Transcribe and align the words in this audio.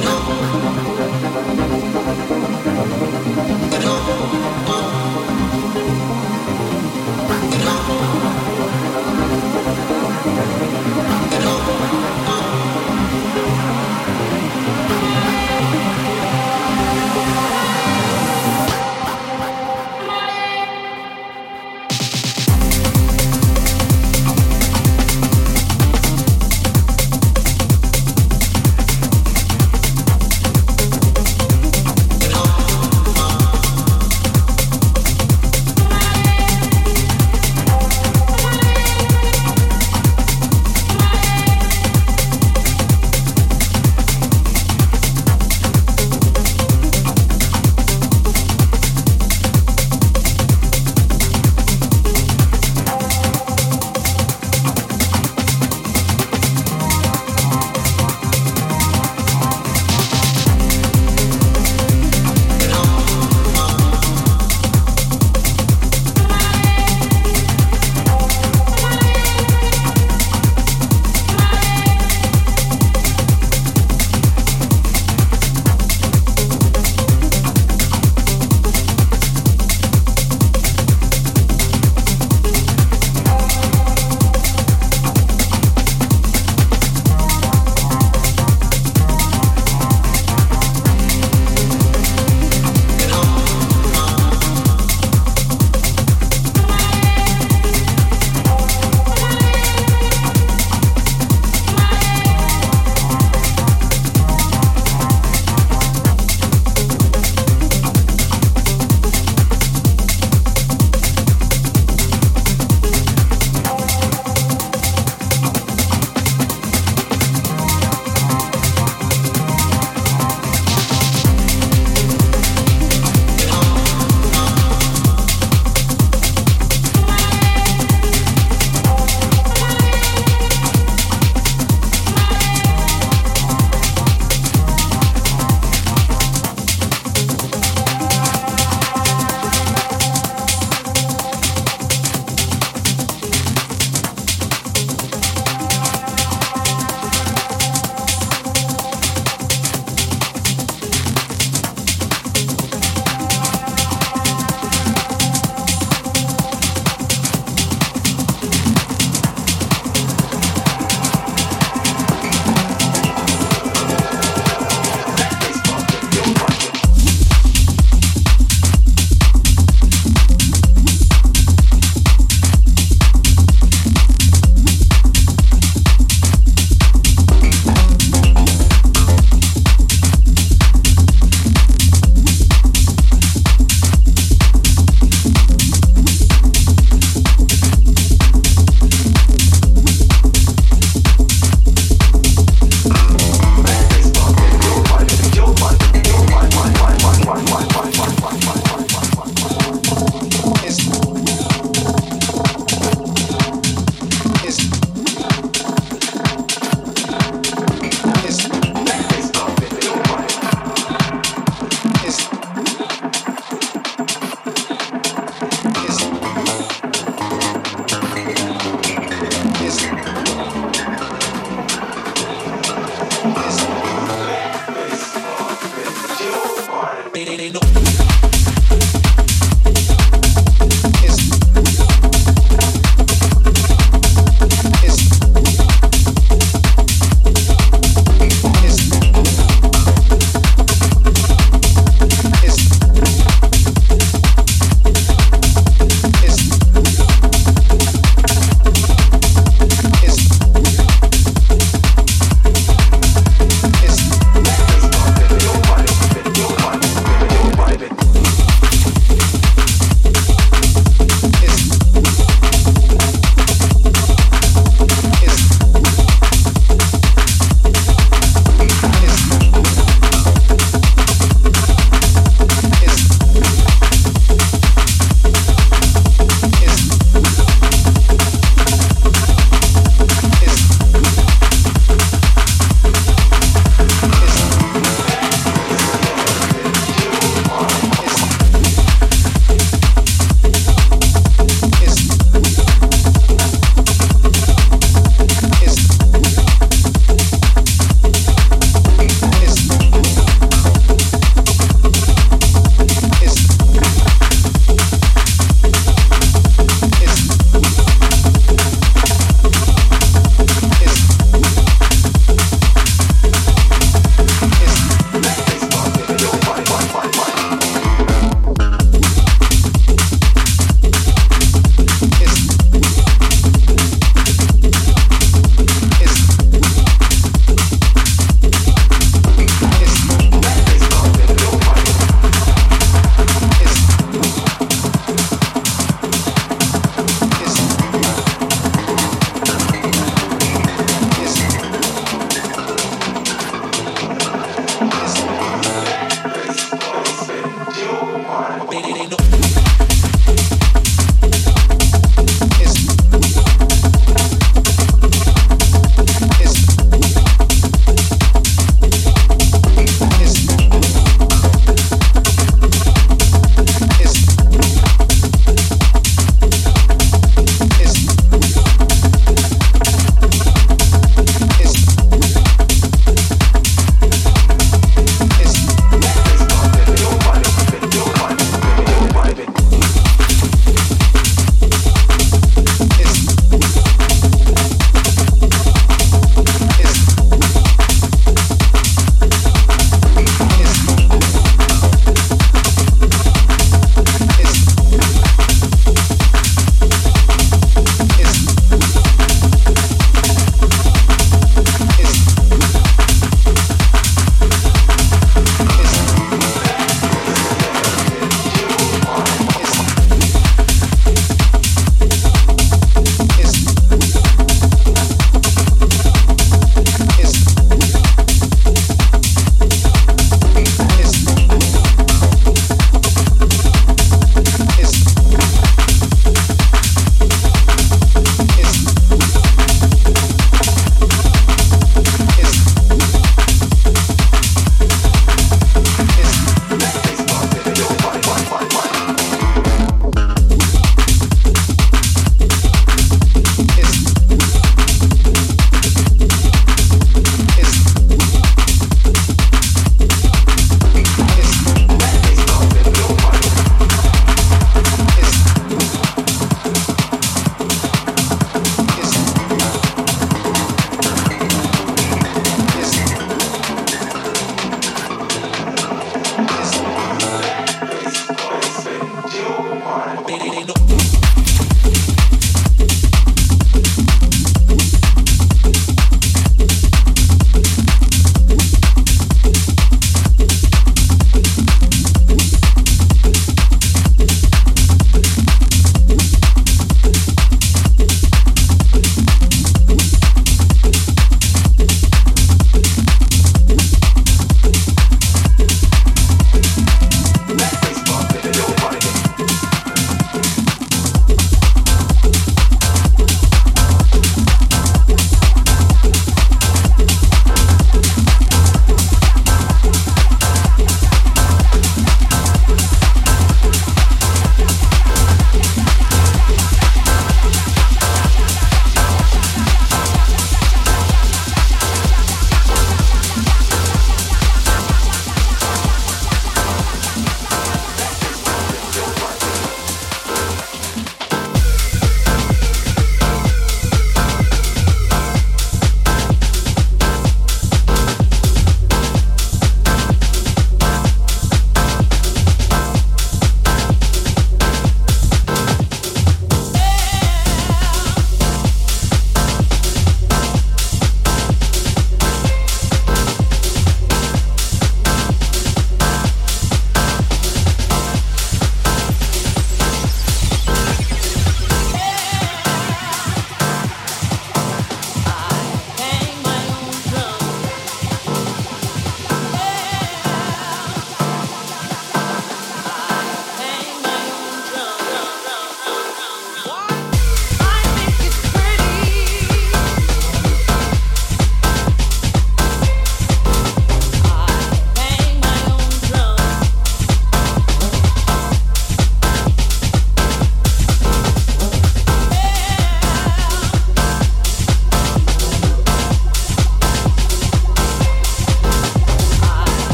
know. 0.00 0.87